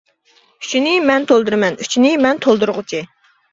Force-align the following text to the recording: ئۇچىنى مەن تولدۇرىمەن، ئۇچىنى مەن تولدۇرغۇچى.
ئۇچىنى 0.63 0.93
مەن 1.09 1.27
تولدۇرىمەن، 1.33 1.79
ئۇچىنى 1.85 2.17
مەن 2.25 2.43
تولدۇرغۇچى. 2.49 3.07